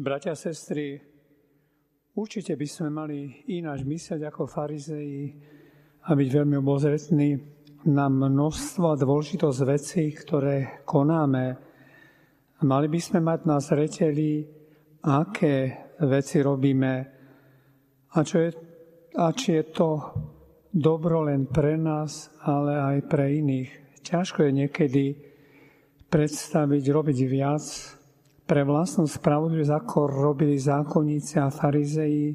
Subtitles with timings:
[0.00, 0.96] Bratia sestry,
[2.16, 5.28] určite by sme mali ináč myslieť ako farizei
[6.08, 7.36] a byť veľmi obozretní
[7.84, 11.52] na množstvo a dôležitosť vecí, ktoré konáme.
[12.64, 14.40] Mali by sme mať na zreteli,
[15.04, 15.56] aké
[16.00, 16.94] veci robíme
[18.08, 18.50] a, čo je,
[19.20, 19.88] a či je to
[20.72, 24.00] dobro len pre nás, ale aj pre iných.
[24.00, 25.04] Ťažko je niekedy
[26.08, 27.99] predstaviť, robiť viac,
[28.50, 32.34] pre vlastnú spravodlivosť, ako robili zákonníci a farizei,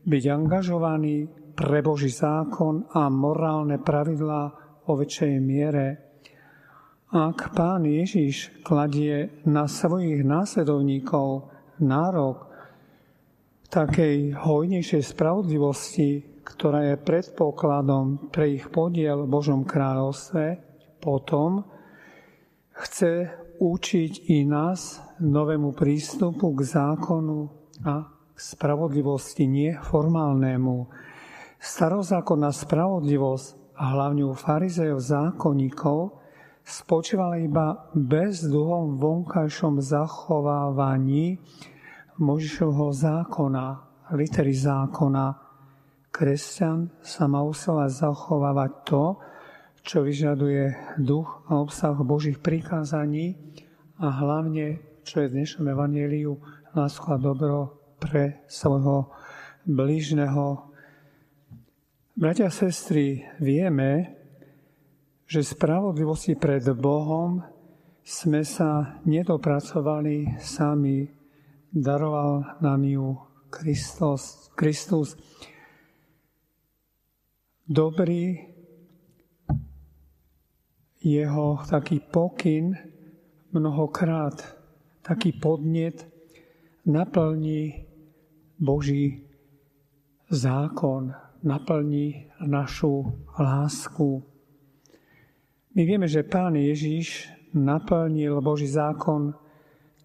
[0.00, 4.42] byť angažovaní pre Boží zákon a morálne pravidlá
[4.88, 5.86] o väčšej miere.
[7.12, 11.52] Ak pán Ježiš kladie na svojich následovníkov
[11.84, 12.48] nárok
[13.68, 20.56] takej hojnejšej spravodlivosti, ktorá je predpokladom pre ich podiel v Božom kráľovstve,
[21.04, 21.68] potom
[22.80, 23.28] chce
[23.60, 27.38] učiť i nás novému prístupu k zákonu
[27.84, 30.88] a k spravodlivosti, nie formálnemu.
[31.60, 36.16] Starozákonná spravodlivosť a hlavne u farizejov zákonníkov
[36.64, 41.36] spočívala iba bezduhom vonkajšom zachovávaní
[42.20, 43.66] Možišovho zákona,
[44.16, 45.36] litery zákona.
[46.08, 49.04] Kresťan sa má usilovať zachovávať to,
[49.82, 53.36] čo vyžaduje duch a obsah Božích prikázaní
[54.00, 56.38] a hlavne čo je v dnešnom evaníliu
[56.76, 59.10] lásku a dobro pre svojho
[59.66, 60.70] blížneho.
[62.14, 64.16] Bratia a sestry, vieme,
[65.24, 67.42] že spravodlivosti pred Bohom
[68.04, 71.06] sme sa nedopracovali sami.
[71.70, 73.14] Daroval nám ju
[73.48, 74.50] Kristus.
[74.58, 75.14] Kristus.
[77.66, 78.50] Dobrý
[81.00, 82.76] jeho taký pokyn
[83.52, 84.56] mnohokrát
[85.02, 86.06] taký podnet
[86.86, 87.84] naplní
[88.60, 89.24] Boží
[90.30, 94.22] zákon, naplní našu lásku.
[95.74, 99.34] My vieme, že Pán Ježiš naplnil Boží zákon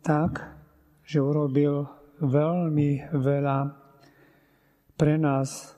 [0.01, 0.57] tak,
[1.03, 1.85] že urobil
[2.21, 3.59] veľmi veľa
[4.97, 5.75] pre nás.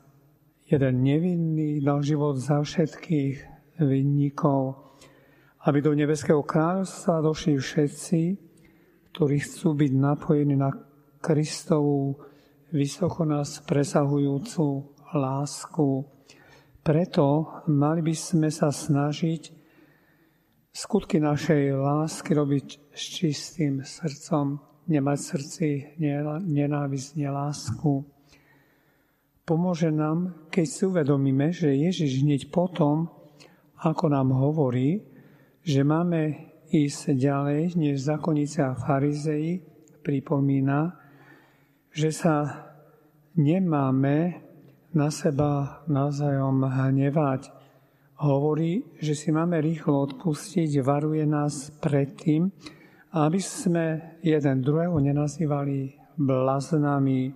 [0.67, 3.35] Jeden nevinný dal život za všetkých
[3.79, 4.75] vinníkov,
[5.67, 8.19] aby do nebeského kráľovstva došli všetci,
[9.11, 10.71] ktorí chcú byť napojení na
[11.19, 12.15] Kristovú
[12.71, 16.07] vysoko nás presahujúcu lásku.
[16.79, 19.51] Preto mali by sme sa snažiť
[20.71, 25.67] skutky našej lásky robiť s čistým srdcom, nemať srdci
[26.47, 28.07] nenávisť, lásku.
[29.43, 33.11] Pomôže nám, keď si uvedomíme, že Ježiš hneď potom,
[33.83, 35.16] ako nám hovorí,
[35.67, 39.59] že máme ísť ďalej, než zákonníci a farizei
[39.99, 40.95] pripomína,
[41.91, 42.35] že sa
[43.35, 44.39] nemáme
[44.95, 47.51] na seba navzájom hnevať.
[48.23, 52.47] Hovorí, že si máme rýchlo odpustiť, varuje nás predtým,
[53.11, 57.35] aby sme jeden druhého nenazývali blaznami.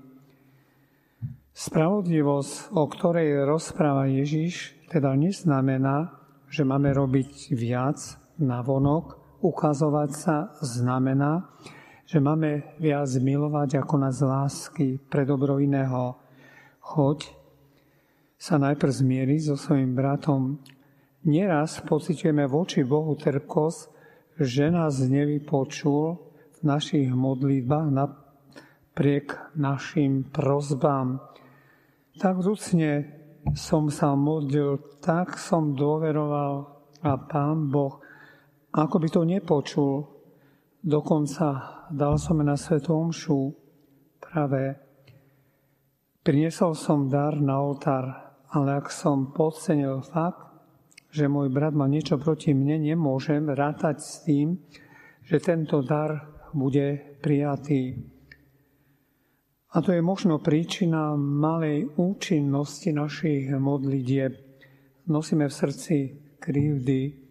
[1.51, 6.15] Spravodlivosť, o ktorej rozpráva Ježiš, teda neznamená,
[6.47, 11.47] že máme robiť viac na vonok, ukazovať sa znamená,
[12.05, 16.19] že máme viac milovať ako nás lásky pre dobro iného.
[16.81, 17.31] Choď
[18.41, 20.59] sa najprv zmieriť so svojim bratom.
[21.23, 23.81] Nieraz pocitujeme voči Bohu trpkosť,
[24.41, 26.17] že nás nevypočul
[26.57, 31.21] v našich modlitbách napriek našim prozbám.
[32.17, 33.07] Tak vúcne
[33.53, 37.97] som sa modlil, tak som dôveroval a Pán Boh
[38.71, 39.93] ako by to nepočul,
[40.79, 41.47] dokonca
[41.91, 43.51] dal som na Svetu Omšu
[44.23, 44.79] práve
[46.23, 50.51] priniesol som dar na oltár, ale ak som podcenil fakt,
[51.11, 54.55] že môj brat má niečo proti mne, nemôžem rátať s tým,
[55.27, 57.99] že tento dar bude prijatý.
[59.71, 64.35] A to je možno príčina malej účinnosti našich modlitieb.
[65.07, 65.95] Nosíme v srdci
[66.39, 67.30] krivdy,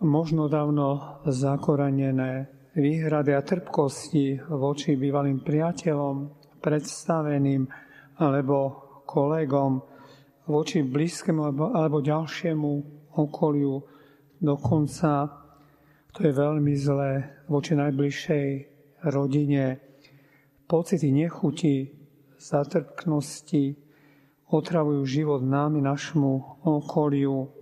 [0.00, 6.14] možno dávno zakoranené výhrady a trpkosti voči bývalým priateľom,
[6.60, 7.68] predstaveným
[8.20, 8.56] alebo
[9.04, 9.80] kolegom,
[10.48, 12.70] voči blízkemu alebo, alebo ďalšiemu
[13.16, 13.76] okoliu.
[14.40, 15.28] Dokonca
[16.16, 18.46] to je veľmi zlé voči najbližšej
[19.12, 19.78] rodine.
[20.64, 21.92] Pocity nechuti,
[22.40, 23.76] zatrpknosti
[24.48, 27.52] otravujú život námi, našmu okoliu,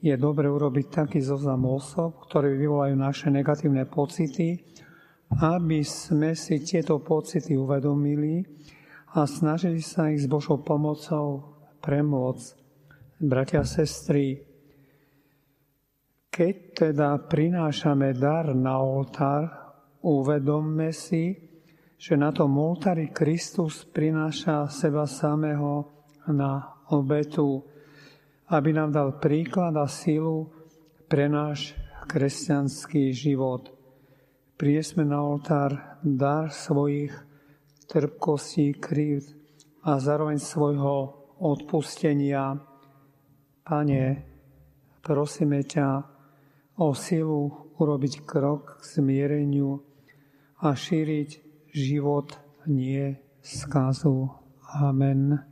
[0.00, 4.64] je dobre urobiť taký zoznam osob, ktoré vyvolajú naše negatívne pocity
[5.38, 8.42] aby sme si tieto pocity uvedomili
[9.14, 12.58] a snažili sa ich s Božou pomocou premôcť.
[13.20, 14.42] Bratia a sestry,
[16.32, 16.54] keď
[16.88, 19.44] teda prinášame dar na oltár,
[20.02, 21.36] uvedomme si,
[22.00, 25.84] že na tom oltári Kristus prináša seba samého
[26.32, 27.60] na obetu,
[28.50, 30.50] aby nám dal príklad a sílu
[31.06, 31.78] pre náš
[32.10, 33.70] kresťanský život.
[34.58, 37.14] Priesme na oltár dar svojich
[37.86, 39.38] trpkostí, krivd
[39.86, 42.58] a zároveň svojho odpustenia.
[43.64, 44.04] Pane,
[45.00, 45.88] prosíme ťa
[46.82, 49.78] o silu urobiť krok k zmiereniu
[50.60, 51.30] a šíriť
[51.70, 52.34] život,
[52.66, 54.28] nie skazu.
[54.74, 55.49] Amen.